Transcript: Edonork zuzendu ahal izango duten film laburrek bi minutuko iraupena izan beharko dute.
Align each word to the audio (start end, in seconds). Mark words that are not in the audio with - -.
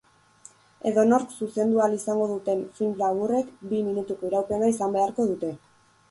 Edonork 0.91 1.33
zuzendu 1.33 1.81
ahal 1.83 1.91
izango 1.97 2.23
duten 2.31 2.63
film 2.79 2.95
laburrek 3.01 3.51
bi 3.73 3.83
minutuko 3.89 4.31
iraupena 4.31 4.71
izan 4.73 4.97
beharko 4.97 5.27
dute. 5.33 5.51